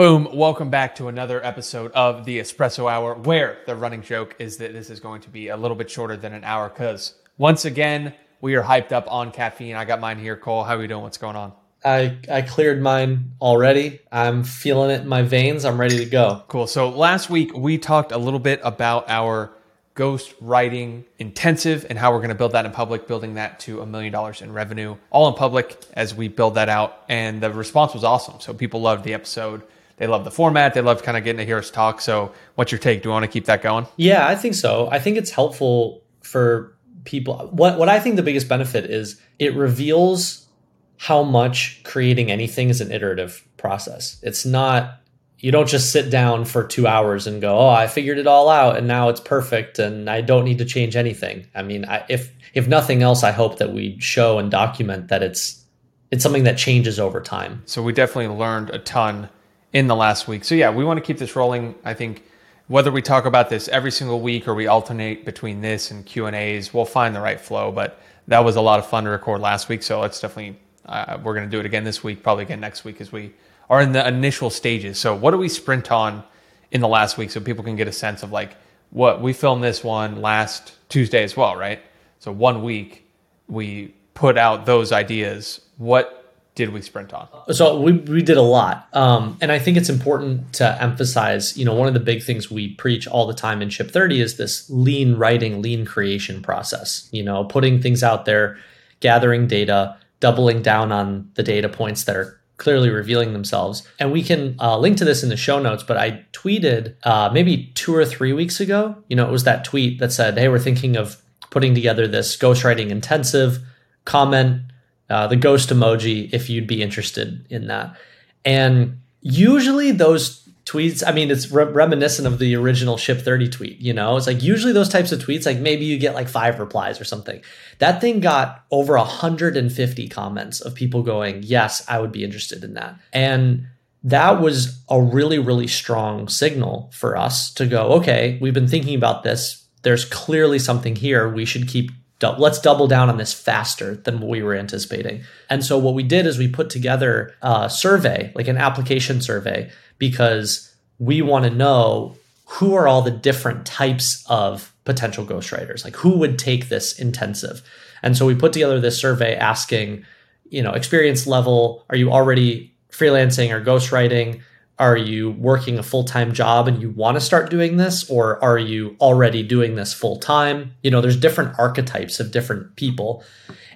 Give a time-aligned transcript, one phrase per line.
[0.00, 0.30] Boom.
[0.32, 4.72] Welcome back to another episode of the Espresso Hour, where the running joke is that
[4.72, 8.14] this is going to be a little bit shorter than an hour because once again,
[8.40, 9.76] we are hyped up on caffeine.
[9.76, 10.38] I got mine here.
[10.38, 11.02] Cole, how are you doing?
[11.02, 11.52] What's going on?
[11.84, 14.00] I, I cleared mine already.
[14.10, 15.66] I'm feeling it in my veins.
[15.66, 16.44] I'm ready to go.
[16.48, 16.66] Cool.
[16.66, 19.52] So last week we talked a little bit about our
[19.92, 23.82] ghost writing intensive and how we're going to build that in public, building that to
[23.82, 27.04] a million dollars in revenue, all in public as we build that out.
[27.10, 28.40] And the response was awesome.
[28.40, 29.62] So people loved the episode.
[30.00, 30.72] They love the format.
[30.72, 32.00] They love kind of getting to hear us talk.
[32.00, 33.02] So, what's your take?
[33.02, 33.86] Do you want to keep that going?
[33.96, 34.88] Yeah, I think so.
[34.90, 37.50] I think it's helpful for people.
[37.52, 40.48] What what I think the biggest benefit is it reveals
[40.96, 44.18] how much creating anything is an iterative process.
[44.22, 45.02] It's not
[45.38, 48.48] you don't just sit down for 2 hours and go, "Oh, I figured it all
[48.48, 52.06] out and now it's perfect and I don't need to change anything." I mean, I,
[52.08, 55.62] if if nothing else, I hope that we show and document that it's
[56.10, 57.60] it's something that changes over time.
[57.66, 59.28] So we definitely learned a ton
[59.72, 60.44] in the last week.
[60.44, 61.74] So yeah, we want to keep this rolling.
[61.84, 62.24] I think
[62.66, 66.26] whether we talk about this every single week or we alternate between this and Q
[66.26, 67.72] and A's, we'll find the right flow.
[67.72, 69.82] But that was a lot of fun to record last week.
[69.82, 72.84] So let's definitely uh, we're going to do it again this week, probably again next
[72.84, 73.32] week as we
[73.68, 74.98] are in the initial stages.
[74.98, 76.24] So what do we sprint on
[76.70, 78.56] in the last week so people can get a sense of like
[78.90, 81.80] what we filmed this one last Tuesday as well, right?
[82.18, 83.08] So one week
[83.46, 85.60] we put out those ideas.
[85.78, 86.19] What
[86.60, 87.26] did we sprint on?
[87.52, 88.86] So we, we did a lot.
[88.92, 92.50] Um, and I think it's important to emphasize, you know, one of the big things
[92.50, 97.08] we preach all the time in Ship 30 is this lean writing, lean creation process,
[97.12, 98.58] you know, putting things out there,
[99.00, 103.88] gathering data, doubling down on the data points that are clearly revealing themselves.
[103.98, 107.30] And we can uh, link to this in the show notes, but I tweeted uh,
[107.32, 110.48] maybe two or three weeks ago, you know, it was that tweet that said, hey,
[110.48, 113.60] we're thinking of putting together this ghostwriting intensive
[114.04, 114.69] comment
[115.10, 117.96] uh, the ghost emoji if you'd be interested in that.
[118.44, 123.78] And usually those tweets, I mean, it's re- reminiscent of the original Ship 30 tweet,
[123.78, 124.16] you know?
[124.16, 127.04] It's like usually those types of tweets, like maybe you get like five replies or
[127.04, 127.42] something.
[127.78, 132.74] That thing got over 150 comments of people going, yes, I would be interested in
[132.74, 132.96] that.
[133.12, 133.66] And
[134.04, 138.94] that was a really, really strong signal for us to go, okay, we've been thinking
[138.94, 139.66] about this.
[139.82, 141.28] There's clearly something here.
[141.28, 141.90] We should keep
[142.22, 145.22] let's double down on this faster than we were anticipating.
[145.48, 149.70] And so what we did is we put together a survey, like an application survey,
[149.98, 152.16] because we want to know
[152.46, 157.62] who are all the different types of potential ghostwriters, like who would take this intensive.
[158.02, 160.04] And so we put together this survey asking,
[160.48, 164.42] you know, experience level, are you already freelancing or ghostwriting?
[164.80, 168.08] Are you working a full time job and you want to start doing this?
[168.08, 170.74] Or are you already doing this full time?
[170.82, 173.22] You know, there's different archetypes of different people.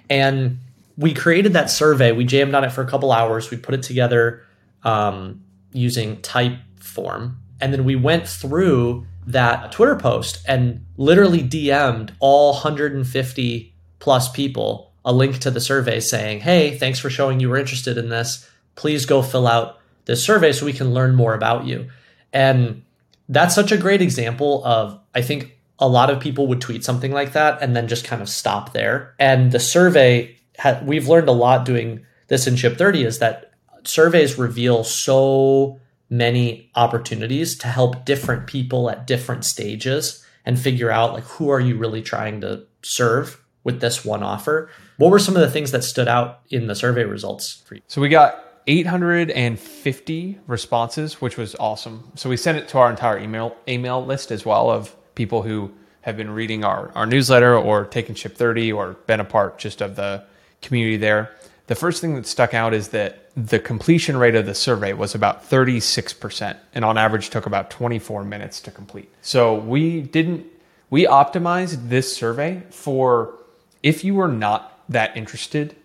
[0.09, 0.57] And
[0.97, 2.11] we created that survey.
[2.11, 3.51] We jammed on it for a couple hours.
[3.51, 4.43] We put it together
[4.83, 5.43] um,
[5.73, 7.35] using Typeform.
[7.61, 14.91] And then we went through that Twitter post and literally DM'd all 150 plus people
[15.03, 18.49] a link to the survey saying, Hey, thanks for showing you were interested in this.
[18.73, 21.89] Please go fill out this survey so we can learn more about you.
[22.33, 22.83] And
[23.29, 27.11] that's such a great example of, I think a lot of people would tweet something
[27.11, 29.13] like that and then just kind of stop there.
[29.19, 30.37] And the survey,
[30.83, 33.51] we've learned a lot doing this in Ship 30 is that
[33.83, 35.79] surveys reveal so
[36.09, 41.59] many opportunities to help different people at different stages and figure out like who are
[41.59, 44.69] you really trying to serve with this one offer.
[44.97, 47.81] What were some of the things that stood out in the survey results for you?
[47.87, 52.11] So we got 850 responses, which was awesome.
[52.15, 55.71] So we sent it to our entire email email list as well of people who
[56.01, 59.81] have been reading our, our newsletter or taken Ship 30 or been a part just
[59.81, 60.23] of the
[60.61, 61.35] community there.
[61.67, 65.15] The first thing that stuck out is that the completion rate of the survey was
[65.15, 69.11] about 36% and on average took about 24 minutes to complete.
[69.21, 70.45] So we didn't
[70.89, 73.33] we optimized this survey for
[73.81, 75.75] if you were not that interested,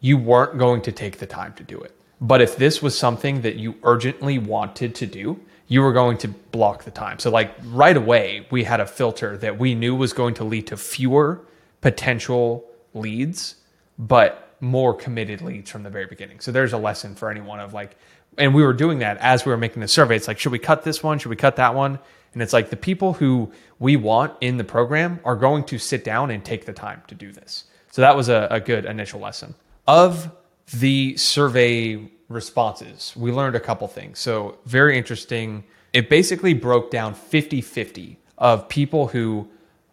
[0.00, 1.94] you weren't going to take the time to do it.
[2.20, 6.28] But if this was something that you urgently wanted to do, you were going to
[6.28, 7.18] block the time.
[7.18, 10.66] So, like right away, we had a filter that we knew was going to lead
[10.68, 11.40] to fewer
[11.80, 13.56] potential leads,
[13.98, 16.40] but more committed leads from the very beginning.
[16.40, 17.96] So, there's a lesson for anyone of like,
[18.36, 20.16] and we were doing that as we were making the survey.
[20.16, 21.18] It's like, should we cut this one?
[21.18, 21.98] Should we cut that one?
[22.34, 26.04] And it's like the people who we want in the program are going to sit
[26.04, 27.64] down and take the time to do this.
[27.90, 29.54] So, that was a, a good initial lesson.
[29.86, 30.30] Of
[30.72, 34.18] the survey responses, we learned a couple things.
[34.18, 35.64] So, very interesting.
[35.92, 39.48] It basically broke down 50 50 of people who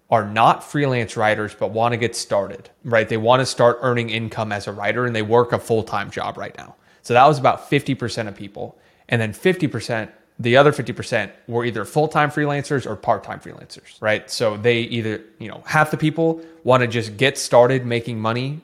[0.09, 3.07] are not freelance writers but want to get started, right?
[3.07, 6.09] They want to start earning income as a writer and they work a full time
[6.11, 6.75] job right now.
[7.01, 8.77] So, that was about 50% of people.
[9.09, 14.57] and then 50% the other 50% were either full-time freelancers or part-time freelancers right so
[14.57, 18.59] they either you know half the people want to just get started making money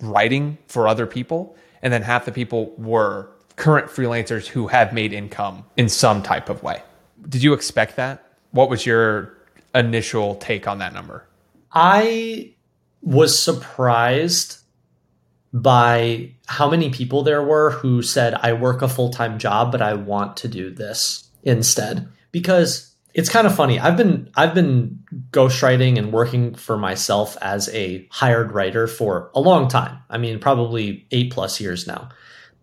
[0.00, 5.12] writing for other people and then half the people were current freelancers who have made
[5.12, 6.82] income in some type of way.
[7.28, 8.24] Did you expect that?
[8.52, 9.36] What was your
[9.74, 11.26] initial take on that number?
[11.72, 12.54] I
[13.02, 14.58] was surprised
[15.52, 19.82] by how many people there were who said, I work a full time job, but
[19.82, 22.08] I want to do this instead.
[22.32, 23.78] Because it's kind of funny.
[23.78, 25.00] I've been I've been
[25.30, 29.98] ghostwriting and working for myself as a hired writer for a long time.
[30.10, 32.10] I mean, probably eight plus years now.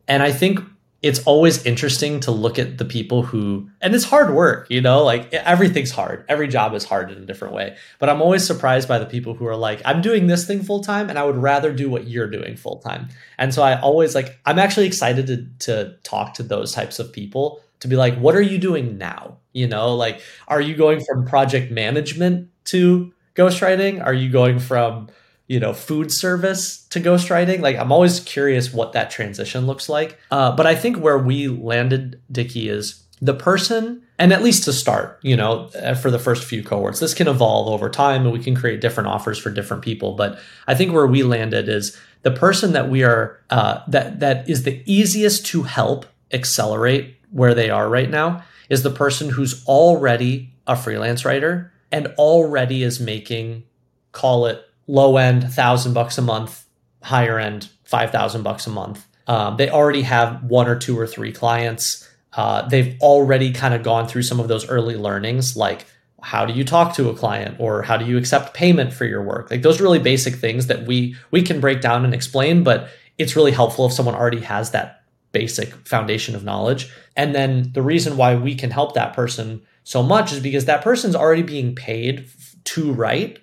[0.07, 0.59] And I think
[1.05, 5.03] it's always interesting to look at the people who and it's hard work you know
[5.03, 8.87] like everything's hard every job is hard in a different way but i'm always surprised
[8.87, 11.37] by the people who are like i'm doing this thing full time and i would
[11.37, 13.07] rather do what you're doing full time
[13.37, 17.13] and so i always like i'm actually excited to to talk to those types of
[17.13, 19.37] people to be like what are you doing now?
[19.53, 24.03] You know like are you going from project management to ghostwriting?
[24.03, 25.09] Are you going from
[25.47, 27.61] you know food service to ghostwriting?
[27.61, 30.19] Like i'm always curious what that transition looks like.
[30.31, 34.73] Uh, but i think where we landed Dickie is the person and at least to
[34.73, 38.31] start you know uh, for the first few cohorts this can evolve over time and
[38.31, 40.15] we can create different offers for different people.
[40.15, 44.49] But i think where we landed is the person that we are uh, that that
[44.49, 49.65] is the easiest to help accelerate where they are right now is the person who's
[49.65, 53.63] already a freelance writer and already is making
[54.11, 56.65] call it low end thousand bucks a month,
[57.03, 59.05] higher end five thousand bucks a month.
[59.27, 62.07] Um, they already have one or two or three clients.
[62.33, 65.85] Uh, they've already kind of gone through some of those early learnings, like
[66.25, 69.21] how do you talk to a client or how do you accept payment for your
[69.21, 69.51] work?
[69.51, 72.89] Like those really basic things that we we can break down and explain, but
[73.19, 75.03] it's really helpful if someone already has that
[75.35, 76.89] basic foundation of knowledge.
[77.15, 80.83] And then the reason why we can help that person so much is because that
[80.83, 82.27] person's already being paid
[82.65, 83.39] to write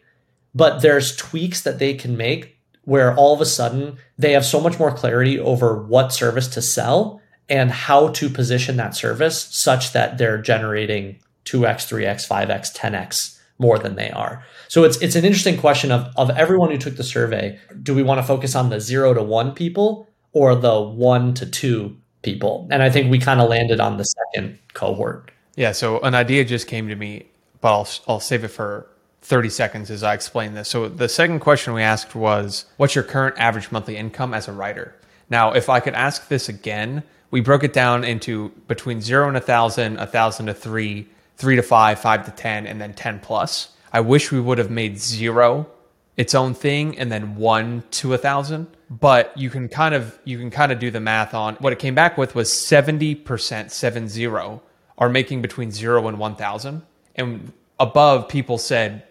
[0.55, 4.61] but there's tweaks that they can make where all of a sudden they have so
[4.61, 9.93] much more clarity over what service to sell and how to position that service such
[9.93, 14.45] that they're generating 2x, 3x, 5x, 10x more than they are.
[14.69, 18.03] So it's it's an interesting question of of everyone who took the survey, do we
[18.03, 22.69] want to focus on the 0 to 1 people or the 1 to 2 people?
[22.71, 25.31] And I think we kind of landed on the second cohort.
[25.57, 27.27] Yeah, so an idea just came to me,
[27.61, 28.87] but I'll I'll save it for
[29.23, 30.69] 30 seconds as I explain this.
[30.69, 34.53] So the second question we asked was, what's your current average monthly income as a
[34.53, 34.95] writer?
[35.31, 39.37] Now, if I could ask this again, we broke it down into between zero and
[39.37, 43.21] a thousand, a thousand to three, three to five, five to 10, and then 10
[43.21, 43.71] plus.
[43.93, 45.69] I wish we would have made zero
[46.17, 48.69] its own thing and then one to a thousand.
[48.91, 51.79] But you can kind of you can kind of do the math on what it
[51.79, 54.63] came back with was 70% seven zero
[54.99, 56.83] are making between zero and one thousand.
[57.15, 59.05] And above people said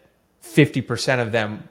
[0.44, 1.68] 50% of them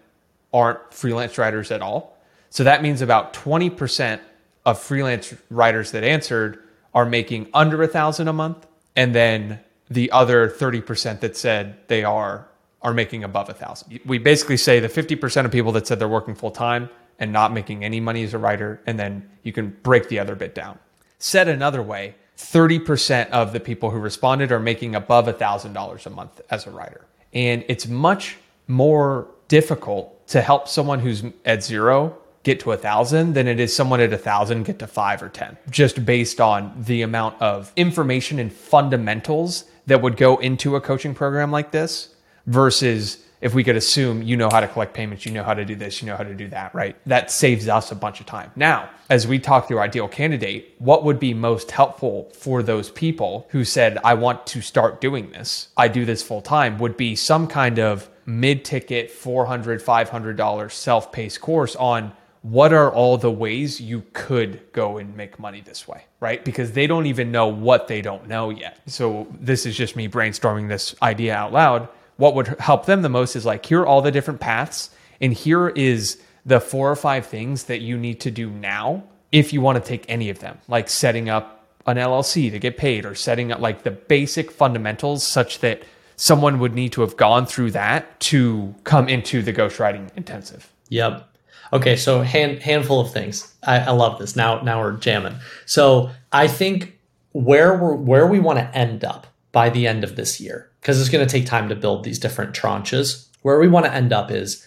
[0.53, 2.17] aren't freelance writers at all.
[2.51, 4.21] So that means about 20%
[4.67, 6.63] of freelance writers that answered
[6.93, 8.67] are making under a thousand a month.
[8.97, 12.49] And then the other 30% that said they are
[12.83, 14.01] are making above a thousand.
[14.05, 16.89] We basically say the 50% of people that said they're working full time
[17.19, 20.35] and not making any money as a writer, and then you can break the other
[20.35, 20.79] bit down.
[21.19, 26.11] Said another way, 30% of the people who responded are making above a $1,000 a
[26.11, 27.05] month as a writer.
[27.35, 33.35] And it's much more difficult to help someone who's at zero get to a thousand
[33.35, 36.73] than it is someone at a thousand get to five or 10, just based on
[36.79, 42.15] the amount of information and fundamentals that would go into a coaching program like this
[42.47, 45.65] versus if we could assume you know how to collect payments, you know how to
[45.65, 46.97] do this, you know how to do that, right?
[47.07, 48.51] That saves us a bunch of time.
[48.55, 53.47] Now, as we talk through ideal candidate, what would be most helpful for those people
[53.51, 57.17] who said, I want to start doing this, I do this full time, would be
[57.17, 63.31] some kind of mid ticket $400, $500 self paced course on what are all the
[63.31, 66.43] ways you could go and make money this way, right?
[66.43, 68.79] Because they don't even know what they don't know yet.
[68.87, 71.89] So this is just me brainstorming this idea out loud
[72.21, 74.91] what would help them the most is like here are all the different paths
[75.23, 79.53] and here is the four or five things that you need to do now if
[79.53, 80.59] you want to take any of them.
[80.69, 85.27] Like setting up an llc to get paid or setting up like the basic fundamentals
[85.27, 85.83] such that
[86.17, 90.71] someone would need to have gone through that to come into the ghostwriting intensive.
[90.91, 91.27] Yep.
[91.73, 93.55] Okay so hand, handful of things.
[93.63, 94.37] I, I love this.
[94.37, 95.37] Now now we're jamming.
[95.65, 96.99] So i think
[97.33, 101.01] where we're where we want to end up by the end of this year because
[101.01, 103.27] it's going to take time to build these different tranches.
[103.43, 104.67] Where we want to end up is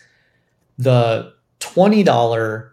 [0.78, 2.70] the $20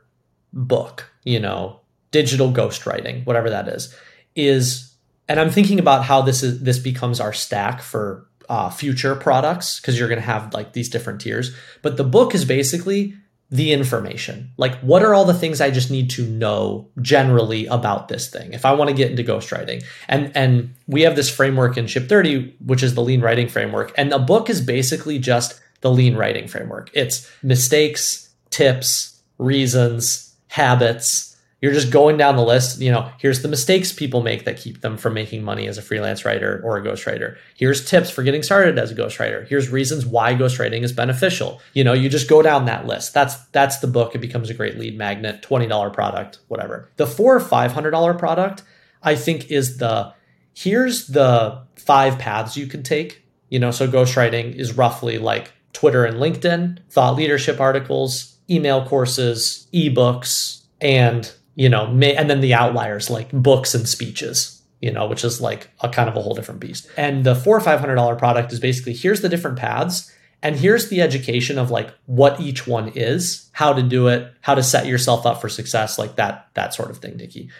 [0.52, 3.94] book, you know, digital ghostwriting, whatever that is,
[4.34, 4.90] is
[5.28, 9.78] and I'm thinking about how this is this becomes our stack for uh, future products
[9.78, 11.54] because you're going to have like these different tiers.
[11.82, 13.14] But the book is basically
[13.50, 14.52] the information.
[14.56, 18.52] Like, what are all the things I just need to know generally about this thing
[18.52, 19.84] if I want to get into ghostwriting?
[20.08, 23.92] And and we have this framework in Ship 30, which is the lean writing framework.
[23.96, 26.90] And the book is basically just the lean writing framework.
[26.94, 31.29] It's mistakes, tips, reasons, habits,
[31.60, 32.80] you're just going down the list.
[32.80, 35.82] You know, here's the mistakes people make that keep them from making money as a
[35.82, 37.36] freelance writer or a ghostwriter.
[37.54, 39.46] Here's tips for getting started as a ghostwriter.
[39.46, 41.60] Here's reasons why ghostwriting is beneficial.
[41.74, 43.12] You know, you just go down that list.
[43.12, 44.14] That's that's the book.
[44.14, 46.90] It becomes a great lead magnet, $20 product, whatever.
[46.96, 48.62] The four or five hundred dollar product,
[49.02, 50.14] I think, is the
[50.54, 53.24] here's the five paths you can take.
[53.50, 59.66] You know, so ghostwriting is roughly like Twitter and LinkedIn, thought leadership articles, email courses,
[59.74, 65.06] ebooks, and you know, may, and then the outliers like books and speeches, you know,
[65.06, 66.88] which is like a kind of a whole different beast.
[66.96, 70.56] And the four or five hundred dollar product is basically here's the different paths, and
[70.56, 74.62] here's the education of like what each one is, how to do it, how to
[74.62, 77.50] set yourself up for success, like that that sort of thing, Nikki.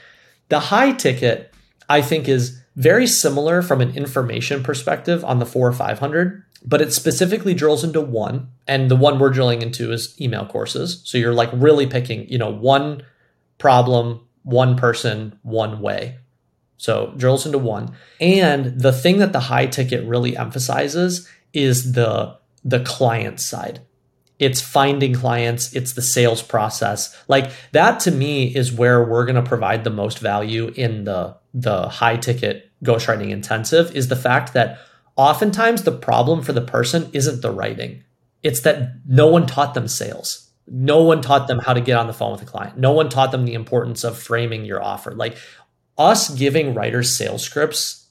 [0.49, 1.53] The high ticket,
[1.89, 6.43] I think, is very similar from an information perspective on the four or five hundred,
[6.65, 11.03] but it specifically drills into one, and the one we're drilling into is email courses.
[11.05, 13.03] So you're like really picking, you know, one
[13.61, 16.19] problem, one person, one way.
[16.79, 17.95] So drills into one.
[18.21, 23.81] And the thing that the high ticket really emphasizes is the the client side.
[24.39, 27.15] It's finding clients, it's the sales process.
[27.29, 31.37] Like that to me is where we're going to provide the most value in the
[31.53, 34.79] the high ticket ghostwriting intensive is the fact that
[35.17, 38.05] oftentimes the problem for the person isn't the writing.
[38.43, 42.07] It's that no one taught them sales no one taught them how to get on
[42.07, 42.79] the phone with a client.
[42.79, 45.13] No one taught them the importance of framing your offer.
[45.13, 45.37] Like
[45.99, 48.07] us giving writers sales scripts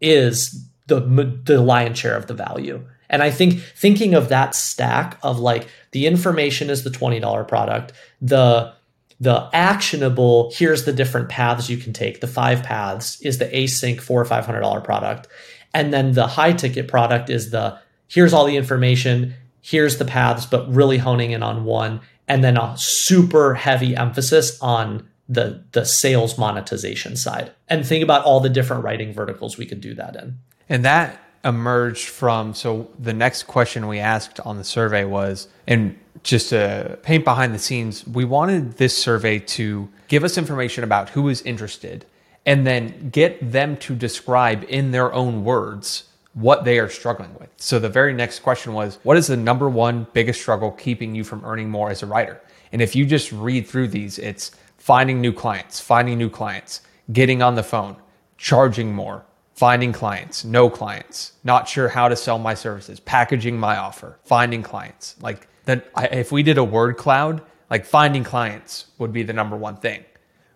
[0.00, 1.00] is the
[1.44, 2.84] the lion's share of the value.
[3.10, 7.92] And I think thinking of that stack of like the information is the $20 product,
[8.20, 8.72] the
[9.20, 14.00] the actionable, here's the different paths you can take, the five paths is the async
[14.00, 15.28] four or five hundred dollar product.
[15.72, 19.34] And then the high ticket product is the here's all the information,
[19.64, 24.60] here's the paths, but really honing in on one, and then a super heavy emphasis
[24.60, 27.50] on the the sales monetization side.
[27.68, 30.38] And think about all the different writing verticals we could do that in.
[30.68, 35.98] And that emerged from so the next question we asked on the survey was and
[36.22, 41.10] just to paint behind the scenes, we wanted this survey to give us information about
[41.10, 42.06] who is interested
[42.46, 46.04] and then get them to describe in their own words
[46.34, 47.48] what they are struggling with.
[47.56, 51.24] So the very next question was, what is the number one biggest struggle keeping you
[51.24, 52.40] from earning more as a writer?
[52.72, 57.40] And if you just read through these, it's finding new clients, finding new clients, getting
[57.40, 57.96] on the phone,
[58.36, 59.24] charging more,
[59.54, 64.62] finding clients, no clients, not sure how to sell my services, packaging my offer, finding
[64.62, 65.14] clients.
[65.20, 69.56] Like that if we did a word cloud, like finding clients would be the number
[69.56, 70.04] one thing.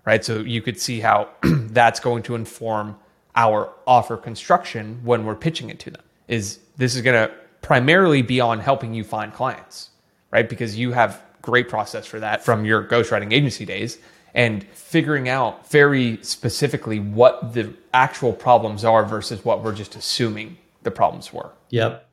[0.05, 0.25] Right?
[0.25, 2.97] So you could see how that's going to inform
[3.39, 6.03] our offer construction when we're pitching it to them.
[6.29, 9.89] Is this is going to primarily be on helping you find clients
[10.31, 10.49] right?
[10.49, 13.99] Because you have great process for that from your ghostwriting agency days
[14.35, 20.59] and figuring out very specifically what the actual problems are versus what we're just assuming
[20.83, 21.51] the problems were.
[21.71, 22.07] Yep.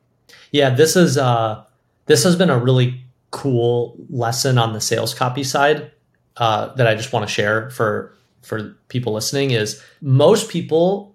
[0.51, 1.63] Yeah this is uh
[2.05, 3.01] this has been a really
[3.31, 5.91] cool lesson on the sales copy side
[6.37, 11.14] uh, that i just want to share for for people listening is most people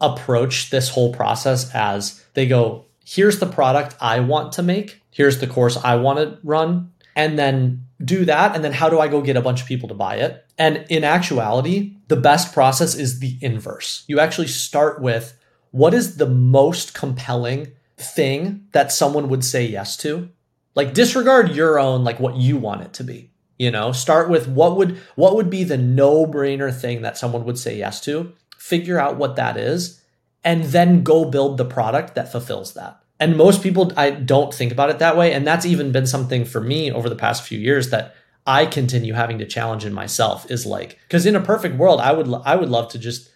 [0.00, 5.38] approach this whole process as they go, here's the product I want to make, here's
[5.38, 8.54] the course I want to run, and then do that.
[8.54, 10.44] And then how do I go get a bunch of people to buy it?
[10.56, 14.04] And in actuality, the best process is the inverse.
[14.06, 15.36] You actually start with
[15.70, 20.30] what is the most compelling thing that someone would say yes to?
[20.74, 23.32] Like disregard your own, like what you want it to be.
[23.58, 27.58] You know, start with what would what would be the no-brainer thing that someone would
[27.58, 30.02] say yes to figure out what that is,
[30.44, 33.00] and then go build the product that fulfills that.
[33.20, 35.32] And most people I don't think about it that way.
[35.32, 38.14] And that's even been something for me over the past few years that
[38.46, 42.12] I continue having to challenge in myself is like, because in a perfect world, I
[42.12, 43.30] would I would love to just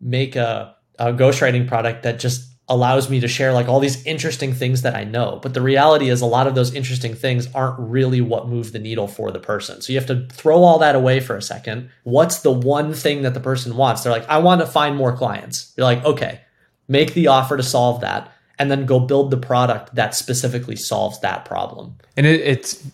[0.00, 4.52] make a, a ghostwriting product that just allows me to share like all these interesting
[4.52, 5.38] things that I know.
[5.40, 8.80] But the reality is a lot of those interesting things aren't really what move the
[8.80, 9.80] needle for the person.
[9.80, 11.90] So you have to throw all that away for a second.
[12.02, 14.02] What's the one thing that the person wants?
[14.02, 15.72] They're like, I want to find more clients.
[15.76, 16.40] You're like, okay,
[16.88, 21.20] make the offer to solve that and then go build the product that specifically solves
[21.20, 21.94] that problem.
[22.16, 22.84] And it, it's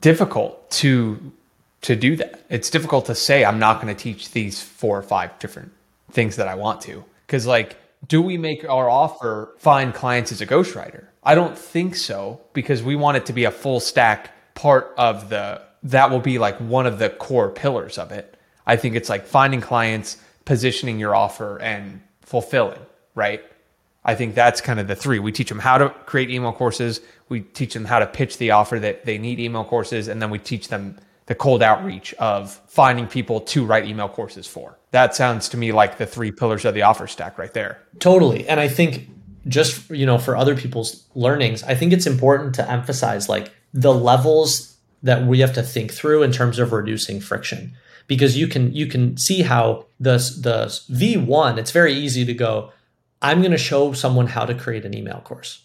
[0.00, 1.32] difficult to
[1.80, 2.44] to do that.
[2.50, 5.72] It's difficult to say I'm not going to teach these four or five different
[6.10, 10.40] things that I want to Because, like, do we make our offer find clients as
[10.40, 11.06] a ghostwriter?
[11.24, 15.28] I don't think so because we want it to be a full stack part of
[15.28, 18.36] the, that will be like one of the core pillars of it.
[18.66, 22.80] I think it's like finding clients, positioning your offer, and fulfilling,
[23.14, 23.42] right?
[24.04, 25.18] I think that's kind of the three.
[25.18, 27.00] We teach them how to create email courses.
[27.28, 30.08] We teach them how to pitch the offer that they need email courses.
[30.08, 34.46] And then we teach them the cold outreach of finding people to write email courses
[34.46, 34.78] for.
[34.90, 37.80] That sounds to me like the three pillars of the offer stack right there.
[37.98, 38.48] Totally.
[38.48, 39.08] And I think
[39.46, 43.92] just, you know, for other people's learnings, I think it's important to emphasize like the
[43.92, 47.74] levels that we have to think through in terms of reducing friction
[48.06, 52.72] because you can you can see how the the V1 it's very easy to go
[53.20, 55.64] I'm going to show someone how to create an email course.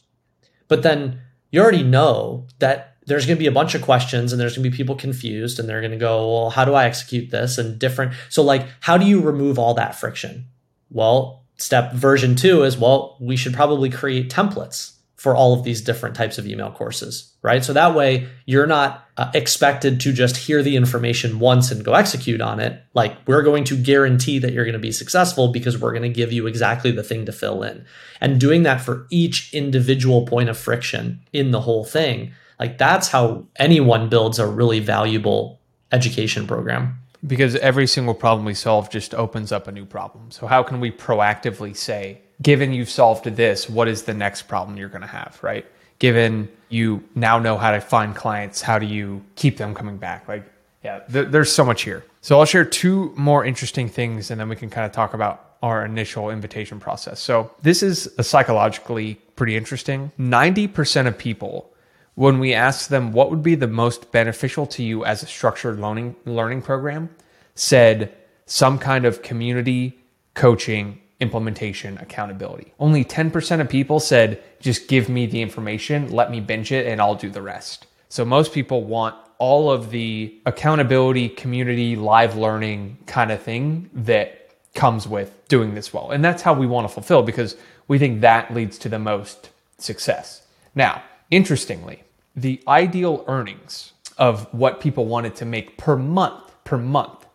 [0.67, 4.39] But then you already know that there's going to be a bunch of questions and
[4.39, 6.85] there's going to be people confused and they're going to go, well, how do I
[6.85, 7.57] execute this?
[7.57, 8.13] And different.
[8.29, 10.45] So, like, how do you remove all that friction?
[10.89, 14.93] Well, step version two is, well, we should probably create templates
[15.23, 17.63] for all of these different types of email courses, right?
[17.63, 21.93] So that way you're not uh, expected to just hear the information once and go
[21.93, 22.83] execute on it.
[22.93, 26.09] Like we're going to guarantee that you're going to be successful because we're going to
[26.09, 27.85] give you exactly the thing to fill in.
[28.19, 33.07] And doing that for each individual point of friction in the whole thing, like that's
[33.07, 35.59] how anyone builds a really valuable
[35.91, 40.29] education program because every single problem we solve just opens up a new problem.
[40.31, 44.77] So how can we proactively say, given you've solved this, what is the next problem
[44.77, 45.65] you're going to have, right?
[45.99, 50.27] Given you now know how to find clients, how do you keep them coming back?
[50.27, 50.43] Like,
[50.83, 52.03] yeah, th- there's so much here.
[52.19, 55.55] So I'll share two more interesting things and then we can kind of talk about
[55.61, 57.21] our initial invitation process.
[57.21, 60.11] So this is psychologically pretty interesting.
[60.19, 61.72] 90% of people
[62.15, 65.79] when we asked them what would be the most beneficial to you as a structured
[65.79, 67.09] learning learning program
[67.55, 68.13] said
[68.45, 69.99] some kind of community
[70.33, 72.73] coaching implementation accountability.
[72.79, 76.99] Only 10% of people said, just give me the information, let me binge it, and
[76.99, 77.87] I'll do the rest.
[78.09, 84.51] So most people want all of the accountability, community, live learning kind of thing that
[84.75, 86.11] comes with doing this well.
[86.11, 87.55] And that's how we want to fulfill because
[87.87, 90.45] we think that leads to the most success.
[90.75, 92.03] Now, interestingly,
[92.35, 97.25] the ideal earnings of what people wanted to make per month, per month,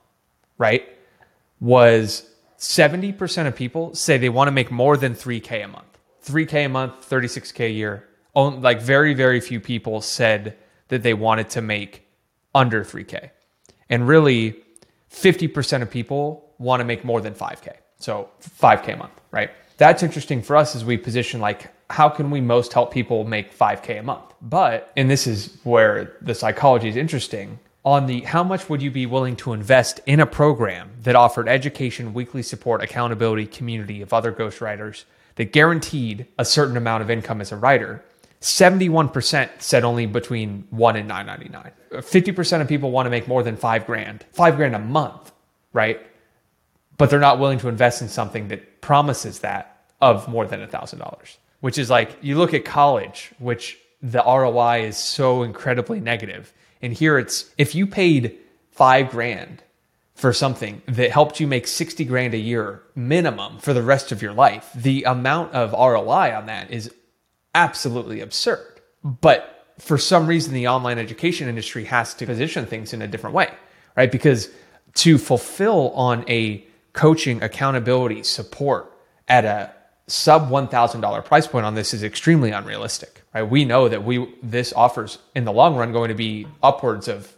[0.57, 0.89] right,
[1.61, 5.99] was 70% of people say they want to make more than 3K a month.
[6.25, 8.05] 3K a month, 36K a year.
[8.35, 10.57] Like very, very few people said
[10.89, 12.07] that they wanted to make
[12.55, 13.31] under 3K.
[13.91, 14.63] And really,
[15.11, 17.75] 50% of people want to make more than 5K.
[17.99, 18.29] So
[18.61, 19.51] 5K a month, right?
[19.77, 23.57] That's interesting for us as we position like, how can we most help people make
[23.57, 24.35] 5K a month?
[24.43, 28.91] But, and this is where the psychology is interesting, on the how much would you
[28.91, 34.13] be willing to invest in a program that offered education, weekly support, accountability, community of
[34.13, 35.05] other ghostwriters
[35.37, 38.05] that guaranteed a certain amount of income as a writer?
[38.41, 41.73] 71% said only between 1 and 999.
[42.03, 44.25] 50% of people want to make more than 5 grand.
[44.33, 45.33] 5 grand a month,
[45.73, 46.01] right?
[46.99, 51.37] But they're not willing to invest in something that promises that of more than $1,000.
[51.61, 56.93] Which is like you look at college, which the ROI is so incredibly negative and
[56.93, 58.39] here it's if you paid
[58.71, 59.63] five grand
[60.15, 64.21] for something that helped you make 60 grand a year minimum for the rest of
[64.21, 66.93] your life, the amount of ROI on that is
[67.55, 68.81] absolutely absurd.
[69.05, 73.35] But for some reason, the online education industry has to position things in a different
[73.35, 73.49] way,
[73.97, 74.11] right?
[74.11, 74.51] Because
[74.95, 78.93] to fulfill on a coaching accountability support
[79.29, 79.73] at a
[80.09, 83.43] sub $1,000 price point on this is extremely unrealistic, right?
[83.43, 87.33] We know that we this offers in the long run going to be upwards of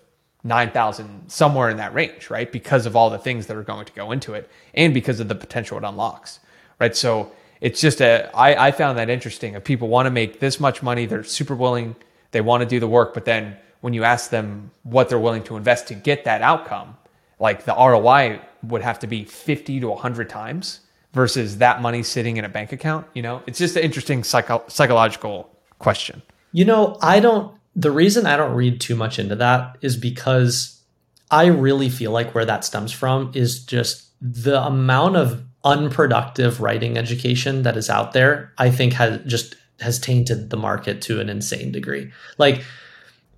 [0.45, 2.51] 9,000 somewhere in that range, right?
[2.51, 5.29] Because of all the things that are going to go into it and because of
[5.29, 6.41] the potential it unlocks,
[6.79, 6.97] right?
[6.97, 9.55] So it's just a I, I found that interesting.
[9.55, 11.97] If people want to make this much money, they're super willing,
[12.31, 15.43] they want to do the work, but then when you ask them what they're willing
[15.45, 16.97] to invest to get that outcome,
[17.39, 20.81] like the ROI would have to be 50 to 100 times
[21.13, 23.07] versus that money sitting in a bank account?
[23.15, 26.23] You know, it's just an interesting psycho- psychological question.
[26.53, 30.83] You know, I don't, the reason I don't read too much into that is because
[31.31, 36.97] I really feel like where that stems from is just the amount of unproductive writing
[36.97, 41.29] education that is out there, I think has just has tainted the market to an
[41.29, 42.11] insane degree.
[42.39, 42.65] Like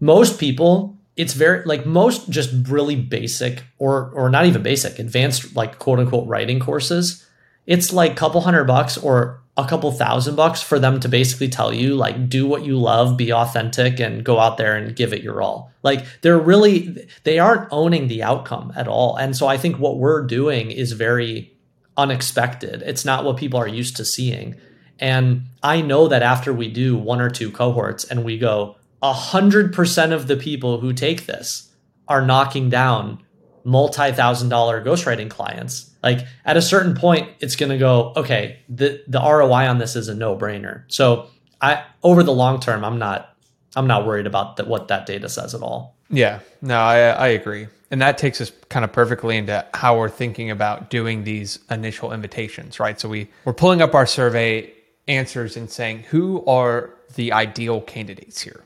[0.00, 5.54] most people, it's very like most just really basic or or not even basic, advanced
[5.54, 7.26] like quote unquote writing courses
[7.66, 11.48] it's like a couple hundred bucks or a couple thousand bucks for them to basically
[11.48, 15.12] tell you like do what you love be authentic and go out there and give
[15.12, 19.46] it your all like they're really they aren't owning the outcome at all and so
[19.46, 21.52] i think what we're doing is very
[21.96, 22.82] unexpected.
[22.82, 24.56] It's not what people are used to seeing.
[24.98, 29.12] And I know that after we do one or two cohorts and we go, a
[29.12, 31.70] hundred percent of the people who take this
[32.08, 33.22] are knocking down
[33.64, 35.90] multi-thousand dollar ghostwriting clients.
[36.02, 40.08] Like at a certain point, it's gonna go, okay, the the ROI on this is
[40.08, 40.84] a no-brainer.
[40.88, 41.28] So
[41.60, 43.36] I over the long term, I'm not
[43.76, 45.96] I'm not worried about what that data says at all.
[46.10, 47.68] Yeah, no, I, I agree.
[47.90, 52.12] And that takes us kind of perfectly into how we're thinking about doing these initial
[52.12, 52.98] invitations, right?
[52.98, 54.72] So we, we're pulling up our survey
[55.08, 58.64] answers and saying, who are the ideal candidates here,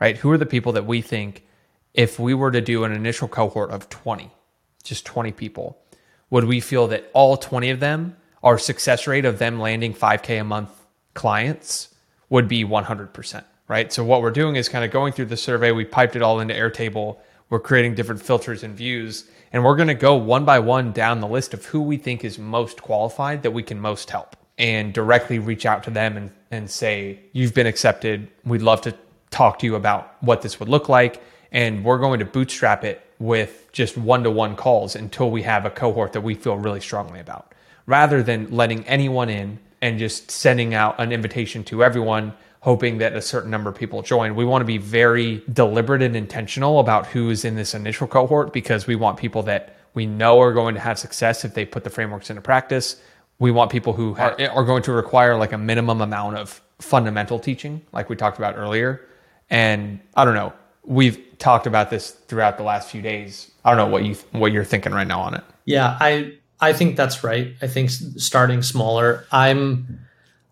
[0.00, 0.16] right?
[0.16, 1.44] Who are the people that we think,
[1.94, 4.30] if we were to do an initial cohort of 20,
[4.82, 5.78] just 20 people,
[6.30, 10.40] would we feel that all 20 of them, our success rate of them landing 5K
[10.40, 10.70] a month
[11.14, 11.88] clients
[12.28, 13.92] would be 100%, right?
[13.92, 15.72] So what we're doing is kind of going through the survey.
[15.72, 17.18] We piped it all into Airtable.
[17.48, 21.20] We're creating different filters and views, and we're going to go one by one down
[21.20, 24.92] the list of who we think is most qualified that we can most help and
[24.92, 28.28] directly reach out to them and, and say, You've been accepted.
[28.44, 28.94] We'd love to
[29.30, 31.22] talk to you about what this would look like.
[31.52, 35.64] And we're going to bootstrap it with just one to one calls until we have
[35.64, 37.54] a cohort that we feel really strongly about,
[37.86, 43.14] rather than letting anyone in and just sending out an invitation to everyone, hoping that
[43.14, 44.34] a certain number of people join.
[44.34, 48.52] We want to be very deliberate and intentional about who is in this initial cohort
[48.52, 51.84] because we want people that we know are going to have success if they put
[51.84, 52.96] the frameworks into practice
[53.38, 57.38] we want people who are, are going to require like a minimum amount of fundamental
[57.38, 59.06] teaching, like we talked about earlier.
[59.50, 60.52] And I don't know,
[60.86, 63.50] we've talked about this throughout the last few days.
[63.64, 65.44] I don't know what you what you're thinking right now on it.
[65.64, 67.54] Yeah, I I think that's right.
[67.60, 69.26] I think starting smaller.
[69.32, 70.00] I'm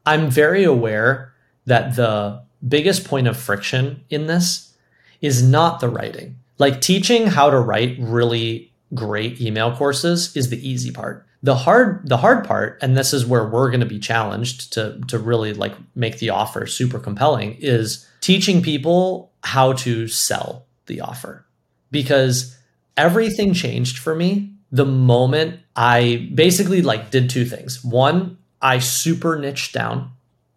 [0.04, 1.32] I'm very aware
[1.66, 4.74] that the biggest point of friction in this
[5.20, 6.38] is not the writing.
[6.58, 12.08] Like teaching how to write really great email courses is the easy part the hard
[12.08, 15.52] the hard part and this is where we're going to be challenged to to really
[15.52, 21.46] like make the offer super compelling is teaching people how to sell the offer.
[21.90, 22.56] Because
[22.96, 27.84] everything changed for me the moment i basically like did two things.
[27.84, 30.10] One i super niched down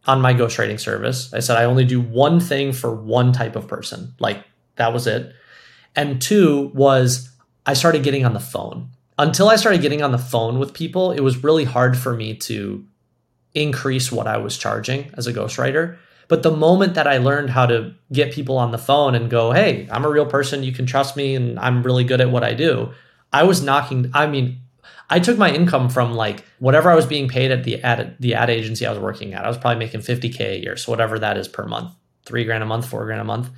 [0.05, 1.31] on my ghostwriting service.
[1.33, 4.13] I said i only do one thing for one type of person.
[4.19, 4.43] Like
[4.77, 5.33] that was it.
[5.95, 7.29] And two was
[7.65, 8.89] i started getting on the phone.
[9.19, 12.35] Until I started getting on the phone with people, it was really hard for me
[12.35, 12.85] to
[13.55, 15.97] increase what I was charging as a ghostwriter.
[16.27, 19.51] But the moment that I learned how to get people on the phone and go,
[19.51, 22.43] hey, I'm a real person, you can trust me, and I'm really good at what
[22.43, 22.91] I do,
[23.31, 24.59] I was knocking, I mean,
[25.09, 28.35] I took my income from like whatever I was being paid at the ad the
[28.35, 29.45] ad agency I was working at.
[29.45, 31.93] I was probably making 50k a year, so whatever that is per month,
[32.25, 33.49] three grand a month, four grand a month,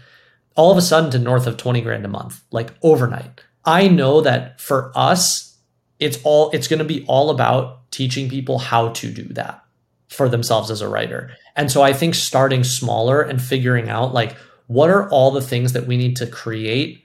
[0.55, 3.43] all of a sudden to north of 20 grand a month, like overnight.
[3.65, 5.57] I know that for us,
[5.99, 9.63] it's all it's going to be all about teaching people how to do that
[10.09, 11.31] for themselves as a writer.
[11.55, 14.35] And so I think starting smaller and figuring out like
[14.67, 17.03] what are all the things that we need to create,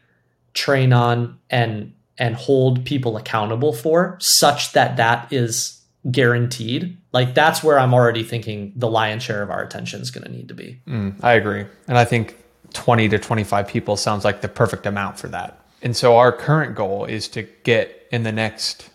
[0.53, 6.97] train on and and hold people accountable for such that that is guaranteed.
[7.13, 10.31] Like that's where I'm already thinking the lion's share of our attention is going to
[10.31, 10.81] need to be.
[10.87, 11.65] Mm, I agree.
[11.89, 12.37] And I think
[12.73, 15.61] 20 to 25 people sounds like the perfect amount for that.
[15.83, 18.91] And so our current goal is to get in the next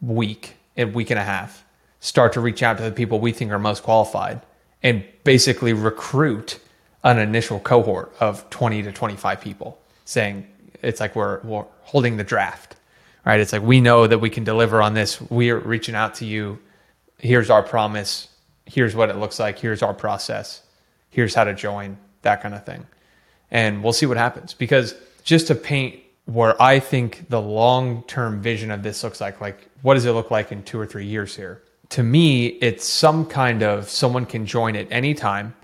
[0.00, 1.64] week, a week and a half,
[2.00, 4.40] start to reach out to the people we think are most qualified
[4.82, 6.58] and basically recruit
[7.04, 10.46] an initial cohort of 20 to 25 people saying
[10.82, 12.76] it's like we're, we're holding the draft
[13.24, 13.40] right?
[13.40, 15.20] It's like we know that we can deliver on this.
[15.20, 16.58] We're reaching out to you.
[17.18, 18.28] Here's our promise.
[18.66, 19.58] Here's what it looks like.
[19.58, 20.62] Here's our process.
[21.10, 22.86] Here's how to join that kind of thing.
[23.50, 24.54] And we'll see what happens.
[24.54, 29.40] Because just to paint where I think the long term vision of this looks like.
[29.40, 31.62] Like, what does it look like in two or three years here?
[31.90, 35.54] To me, it's some kind of someone can join at any time.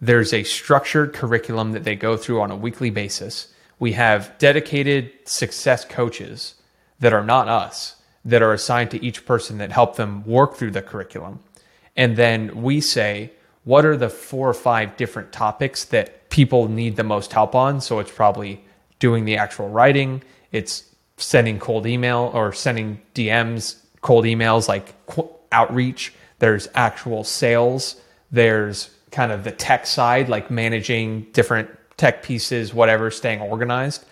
[0.00, 3.52] There's a structured curriculum that they go through on a weekly basis.
[3.78, 6.54] We have dedicated success coaches
[7.00, 10.70] that are not us, that are assigned to each person that help them work through
[10.70, 11.40] the curriculum.
[11.96, 13.32] And then we say,
[13.64, 17.80] what are the four or five different topics that people need the most help on?
[17.82, 18.64] So it's probably
[18.98, 20.22] doing the actual writing.
[20.50, 20.84] It's
[21.18, 24.94] sending cold email or sending DMs, cold emails like
[25.54, 26.12] outreach.
[26.40, 27.96] There's actual sales.
[28.30, 34.04] There's kind of the tech side, like managing different tech pieces, whatever, staying organized.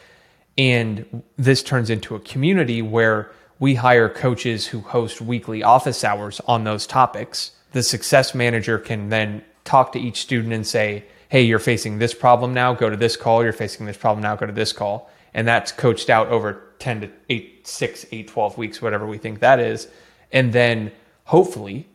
[0.57, 6.41] And this turns into a community where we hire coaches who host weekly office hours
[6.47, 7.53] on those topics.
[7.73, 12.13] The success manager can then talk to each student and say, hey, you're facing this
[12.13, 13.43] problem now, go to this call.
[13.43, 15.11] You're facing this problem now, go to this call.
[15.33, 19.41] And that's coached out over 10 to 8, 6, 8, 12 weeks, whatever we think
[19.41, 19.89] that is.
[20.31, 20.93] And then
[21.33, 21.89] hopefully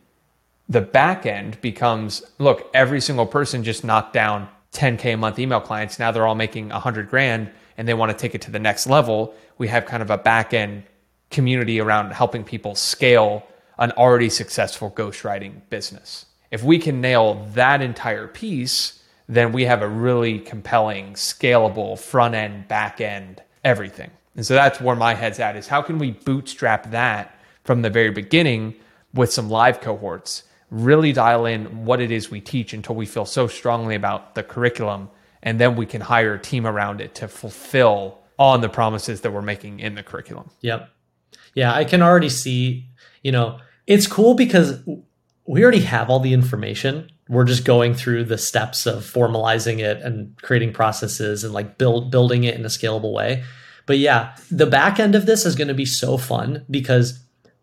[0.68, 5.60] the back end becomes look, every single person just knocked down 10K a month email
[5.60, 6.00] clients.
[6.00, 8.88] Now they're all making 100 grand and they want to take it to the next
[8.88, 9.32] level.
[9.56, 10.82] We have kind of a back end
[11.30, 13.46] community around helping people scale
[13.78, 16.26] an already successful ghostwriting business.
[16.50, 22.34] If we can nail that entire piece, then we have a really compelling, scalable front
[22.34, 24.10] end, back end, everything.
[24.34, 27.90] And so that's where my head's at is how can we bootstrap that from the
[27.90, 28.74] very beginning
[29.14, 33.24] with some live cohorts, really dial in what it is we teach until we feel
[33.24, 35.10] so strongly about the curriculum.
[35.42, 39.32] And then we can hire a team around it to fulfill on the promises that
[39.32, 40.50] we're making in the curriculum.
[40.60, 40.90] Yep.
[41.54, 42.86] Yeah, I can already see,
[43.22, 44.80] you know, it's cool because
[45.46, 47.10] we already have all the information.
[47.28, 52.10] We're just going through the steps of formalizing it and creating processes and like build
[52.10, 53.44] building it in a scalable way.
[53.86, 57.18] But yeah, the back end of this is going to be so fun because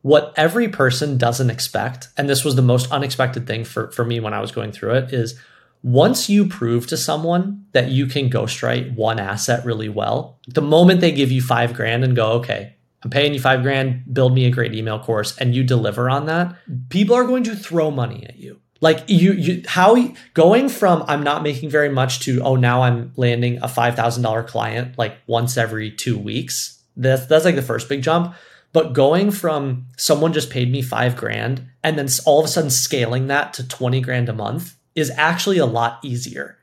[0.06, 4.20] what every person doesn't expect, and this was the most unexpected thing for, for me
[4.20, 5.34] when I was going through it, is
[5.82, 11.02] once you prove to someone that you can ghostwrite one asset really well, the moment
[11.02, 14.46] they give you five grand and go, okay, I'm paying you five grand, build me
[14.46, 16.56] a great email course, and you deliver on that,
[16.90, 18.62] people are going to throw money at you.
[18.82, 23.12] Like you, you, how going from I'm not making very much to oh now I'm
[23.16, 26.84] landing a five thousand dollar client like once every two weeks.
[26.96, 28.36] That's that's like the first big jump.
[28.76, 32.70] But going from someone just paid me five grand and then all of a sudden
[32.70, 36.58] scaling that to 20 grand a month is actually a lot easier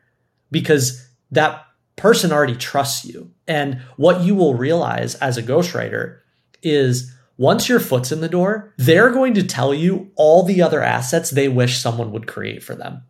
[0.50, 1.64] because that
[1.96, 3.30] person already trusts you.
[3.48, 6.18] And what you will realize as a ghostwriter
[6.62, 10.82] is once your foot's in the door, they're going to tell you all the other
[10.82, 13.04] assets they wish someone would create for them.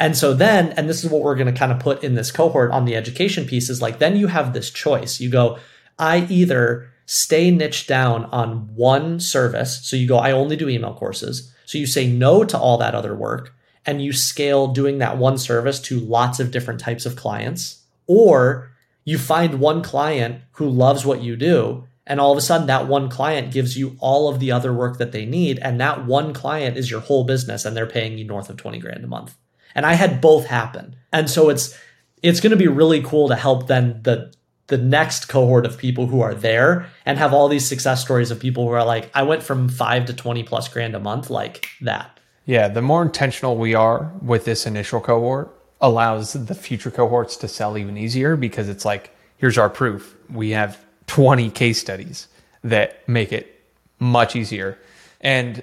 [0.00, 2.32] And so then, and this is what we're going to kind of put in this
[2.32, 5.20] cohort on the education piece is like, then you have this choice.
[5.20, 5.58] You go,
[5.98, 9.80] I either stay niched down on one service.
[9.82, 11.50] So you go, I only do email courses.
[11.64, 13.54] So you say no to all that other work
[13.86, 17.82] and you scale doing that one service to lots of different types of clients.
[18.06, 18.70] Or
[19.06, 22.88] you find one client who loves what you do and all of a sudden, that
[22.88, 25.58] one client gives you all of the other work that they need.
[25.58, 28.78] And that one client is your whole business and they're paying you north of 20
[28.78, 29.34] grand a month.
[29.74, 30.96] And I had both happen.
[31.10, 31.78] And so it's,
[32.22, 34.32] it's going to be really cool to help then the,
[34.68, 38.38] the next cohort of people who are there and have all these success stories of
[38.38, 41.68] people who are like, I went from five to 20 plus grand a month, like
[41.80, 42.20] that.
[42.44, 42.68] Yeah.
[42.68, 47.76] The more intentional we are with this initial cohort allows the future cohorts to sell
[47.78, 50.16] even easier because it's like, here's our proof.
[50.30, 52.28] We have 20 case studies
[52.62, 53.62] that make it
[53.98, 54.78] much easier.
[55.20, 55.62] And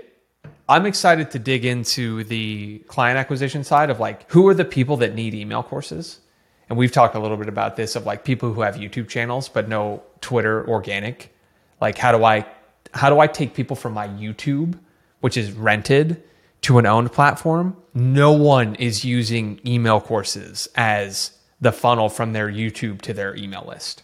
[0.67, 4.97] I'm excited to dig into the client acquisition side of like who are the people
[4.97, 6.19] that need email courses?
[6.69, 9.49] And we've talked a little bit about this of like people who have YouTube channels
[9.49, 11.35] but no Twitter organic.
[11.79, 12.45] Like how do I
[12.93, 14.79] how do I take people from my YouTube,
[15.19, 16.23] which is rented,
[16.61, 17.75] to an owned platform?
[17.93, 23.65] No one is using email courses as the funnel from their YouTube to their email
[23.67, 24.03] list.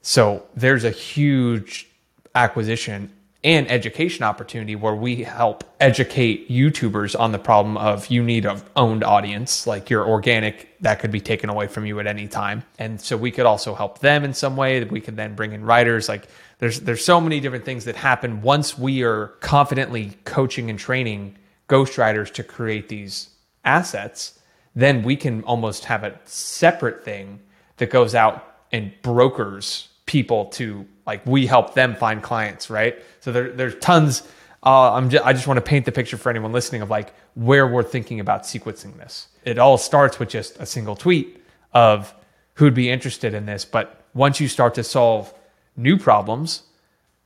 [0.00, 1.88] So there's a huge
[2.34, 3.10] acquisition
[3.44, 8.62] and education opportunity where we help educate YouTubers on the problem of you need an
[8.74, 12.62] owned audience, like your organic that could be taken away from you at any time.
[12.78, 14.82] And so we could also help them in some way.
[14.82, 16.08] We could then bring in writers.
[16.08, 16.26] Like
[16.58, 21.36] there's there's so many different things that happen once we are confidently coaching and training
[21.68, 23.28] ghostwriters to create these
[23.62, 24.38] assets.
[24.74, 27.40] Then we can almost have a separate thing
[27.76, 32.98] that goes out and brokers people to like we help them find clients, right?
[33.20, 34.22] So there, there's tons.
[34.62, 37.12] Uh, I'm just, I just want to paint the picture for anyone listening of like
[37.34, 39.28] where we're thinking about sequencing this.
[39.44, 42.14] It all starts with just a single tweet of
[42.54, 45.34] who'd be interested in this, but once you start to solve
[45.76, 46.62] new problems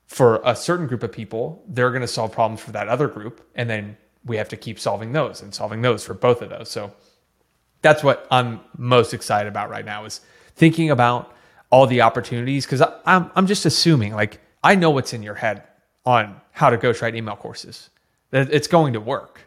[0.06, 3.46] for a certain group of people, they're going to solve problems for that other group,
[3.54, 6.70] and then we have to keep solving those and solving those for both of those.
[6.70, 6.92] So
[7.82, 10.20] that's what I'm most excited about right now is
[10.56, 11.34] thinking about
[11.70, 15.62] all the opportunities because I'm I'm just assuming like I know what's in your head
[16.04, 17.90] on how to ghostwrite email courses.
[18.30, 19.40] That it's going to work,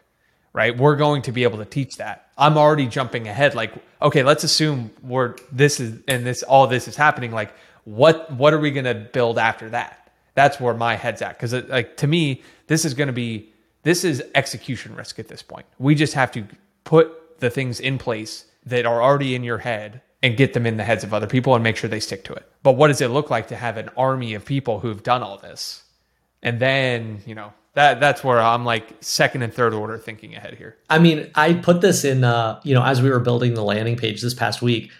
[0.52, 0.76] right?
[0.76, 2.30] We're going to be able to teach that.
[2.36, 3.54] I'm already jumping ahead.
[3.54, 7.32] Like, okay, let's assume we're this is and this all this is happening.
[7.32, 7.52] Like,
[7.84, 10.12] what what are we going to build after that?
[10.34, 14.04] That's where my head's at because like to me, this is going to be this
[14.04, 15.66] is execution risk at this point.
[15.78, 16.46] We just have to
[16.84, 20.76] put the things in place that are already in your head and get them in
[20.76, 22.48] the heads of other people and make sure they stick to it.
[22.62, 25.38] But what does it look like to have an army of people who've done all
[25.38, 25.82] this?
[26.42, 30.54] And then, you know, that that's where I'm like second and third order thinking ahead
[30.54, 30.76] here.
[30.90, 33.96] I mean, I put this in uh, you know, as we were building the landing
[33.96, 34.90] page this past week.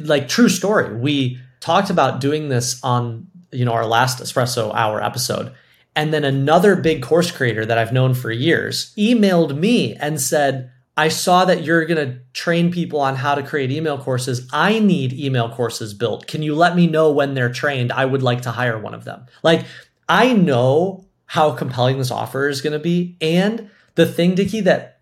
[0.00, 0.94] like true story.
[0.94, 5.54] We talked about doing this on, you know, our last espresso hour episode
[5.94, 10.70] And then another big course creator that I've known for years emailed me and said,
[10.96, 14.48] I saw that you're going to train people on how to create email courses.
[14.52, 16.26] I need email courses built.
[16.26, 17.92] Can you let me know when they're trained?
[17.92, 19.26] I would like to hire one of them.
[19.42, 19.64] Like,
[20.08, 23.16] I know how compelling this offer is going to be.
[23.22, 25.00] And the thing, Dickie, that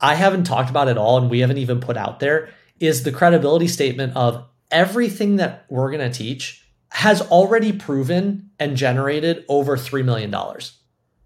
[0.00, 3.12] I haven't talked about at all and we haven't even put out there is the
[3.12, 9.76] credibility statement of everything that we're going to teach has already proven and generated over
[9.76, 10.34] $3 million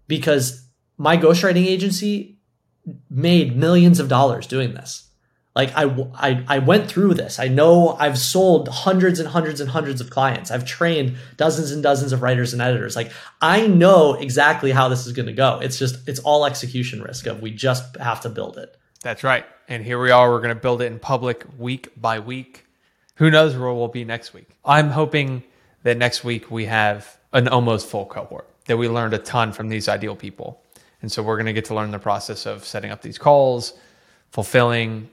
[0.07, 2.34] because my ghostwriting agency
[3.09, 5.05] made millions of dollars doing this.
[5.55, 7.39] Like I, I, I went through this.
[7.39, 10.51] I know I've sold hundreds and hundreds and hundreds of clients.
[10.51, 12.95] I've trained dozens and dozens of writers and editors.
[12.95, 15.59] Like I know exactly how this is going to go.
[15.61, 18.75] It's just it's all execution risk of we just have to build it.
[19.01, 19.45] That's right.
[19.69, 20.29] And here we are.
[20.29, 22.65] We're going to build it in public week by week.
[23.15, 24.49] Who knows where we'll be next week?
[24.65, 25.43] I'm hoping
[25.83, 29.69] that next week we have an almost full cohort, that we learned a ton from
[29.69, 30.61] these ideal people.
[31.01, 33.73] And so we're going to get to learn the process of setting up these calls,
[34.31, 35.09] fulfilling,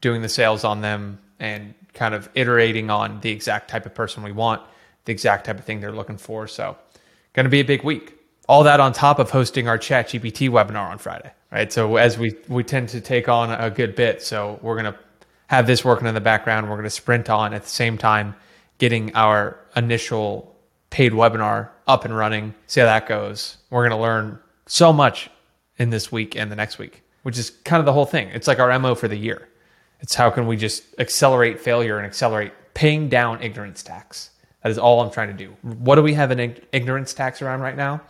[0.00, 4.22] doing the sales on them, and kind of iterating on the exact type of person
[4.22, 4.62] we want,
[5.04, 6.46] the exact type of thing they're looking for.
[6.46, 6.76] So,
[7.32, 8.14] going to be a big week.
[8.48, 11.72] All that on top of hosting our Chat GPT webinar on Friday, right?
[11.72, 14.98] So as we we tend to take on a good bit, so we're going to
[15.48, 16.68] have this working in the background.
[16.68, 18.36] We're going to sprint on at the same time
[18.78, 20.54] getting our initial
[20.90, 22.54] paid webinar up and running.
[22.66, 23.58] See how that goes.
[23.70, 25.30] We're going to learn so much
[25.78, 28.28] in this week and the next week, which is kind of the whole thing.
[28.28, 29.48] It's like our MO for the year.
[30.00, 34.30] It's how can we just accelerate failure and accelerate paying down ignorance tax.
[34.62, 35.56] That is all I'm trying to do.
[35.62, 38.02] What do we have an ignorance tax around right now?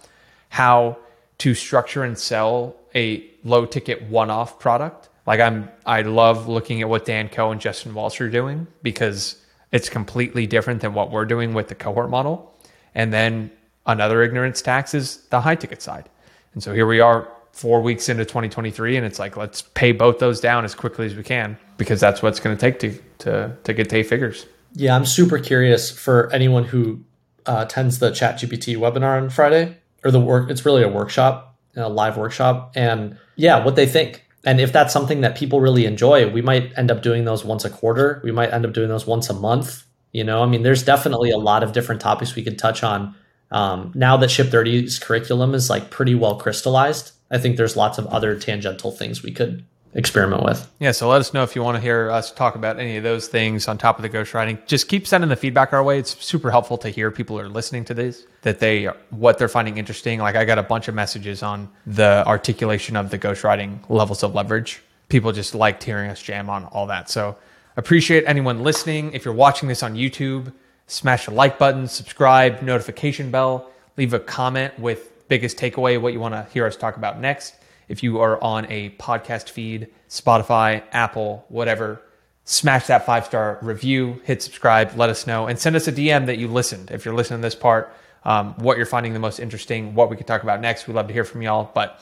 [0.49, 0.99] How
[1.39, 5.09] to structure and sell a low ticket one off product.
[5.27, 9.37] Like I'm I love looking at what Dan Koe and Justin Welsh are doing because
[9.71, 12.55] it's completely different than what we're doing with the cohort model.
[12.95, 13.51] And then
[13.85, 16.09] another ignorance tax is the high ticket side.
[16.57, 20.19] And so here we are four weeks into 2023 and it's like let's pay both
[20.19, 22.99] those down as quickly as we can because that's what it's going to take to
[23.19, 24.47] to to get to figures.
[24.73, 27.03] Yeah i'm super curious for anyone who
[27.45, 31.57] uh, attends the chat gpt webinar on friday or the work it's really a workshop
[31.77, 34.23] a live workshop and yeah what they think.
[34.45, 37.67] And if that's something that people really enjoy we might end up doing those once
[37.67, 40.43] a quarter we might end up doing those once a month you know?
[40.43, 43.15] I mean there's definitely a lot of different topics we could touch on
[43.51, 47.99] um, now that ship 30's curriculum is like pretty well crystallized I think there's lots
[47.99, 50.71] of other tangential things we could experiment with.
[50.79, 53.03] Yeah, so let us know if you want to hear us talk about any of
[53.03, 54.65] those things on top of the ghostwriting.
[54.67, 55.99] Just keep sending the feedback our way.
[55.99, 59.79] It's super helpful to hear people are listening to this, that they what they're finding
[59.79, 60.21] interesting.
[60.21, 64.35] Like I got a bunch of messages on the articulation of the ghostwriting levels of
[64.35, 64.83] leverage.
[65.09, 67.09] People just liked hearing us jam on all that.
[67.09, 67.37] So
[67.77, 69.13] appreciate anyone listening.
[69.15, 70.53] If you're watching this on YouTube,
[70.87, 76.21] smash the like button, subscribe, notification bell, leave a comment with biggest takeaway, what you
[76.21, 77.55] want to hear us talk about next.
[77.89, 82.03] If you are on a podcast feed, Spotify, Apple, whatever,
[82.45, 86.27] smash that five star review, hit subscribe, let us know, and send us a DM
[86.27, 86.91] that you listened.
[86.91, 87.93] If you're listening to this part,
[88.25, 90.87] um, what you're finding the most interesting, what we could talk about next.
[90.87, 91.71] We'd love to hear from y'all.
[91.73, 92.01] But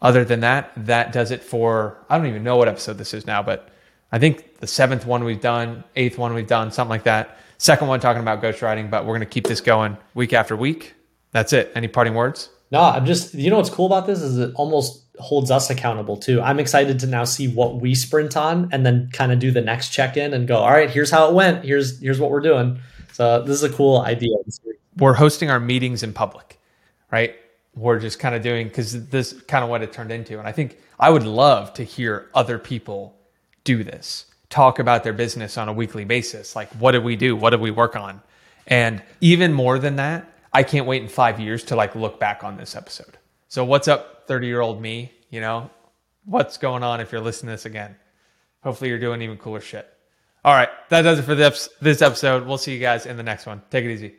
[0.00, 3.26] other than that, that does it for, I don't even know what episode this is
[3.26, 3.68] now, but
[4.12, 7.38] I think the seventh one we've done, eighth one we've done, something like that.
[7.64, 10.92] Second one talking about ghostwriting, but we're going to keep this going week after week.
[11.30, 11.72] That's it.
[11.74, 12.50] Any parting words?
[12.70, 16.18] No, I'm just you know what's cool about this is it almost holds us accountable
[16.18, 16.42] too.
[16.42, 19.62] I'm excited to now see what we sprint on and then kind of do the
[19.62, 21.64] next check-in and go, all right, here's how it went.
[21.64, 22.80] Here's here's what we're doing.
[23.14, 24.36] So this is a cool idea.
[24.98, 26.60] We're hosting our meetings in public,
[27.10, 27.34] right?
[27.74, 30.38] We're just kind of doing because this kind of what it turned into.
[30.38, 33.16] And I think I would love to hear other people
[33.64, 36.54] do this, talk about their business on a weekly basis.
[36.54, 37.34] Like, what did we do?
[37.34, 38.22] What did we work on?
[38.68, 42.44] And even more than that, I can't wait in five years to like look back
[42.44, 43.18] on this episode.
[43.48, 45.12] So what's up, 30 year old me?
[45.30, 45.70] You know,
[46.24, 47.96] what's going on if you're listening to this again?
[48.62, 49.90] Hopefully you're doing even cooler shit.
[50.44, 50.68] All right.
[50.88, 52.46] That does it for this, this episode.
[52.46, 53.60] We'll see you guys in the next one.
[53.70, 54.14] Take it easy.